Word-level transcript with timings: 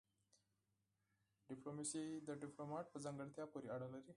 ډيپلوماسي 1.49 2.03
د 2.27 2.29
ډيپلومات 2.41 2.85
په 2.89 2.97
ځانګړتيا 3.05 3.45
پوري 3.51 3.67
اړه 3.75 3.87
لري. 3.93 4.09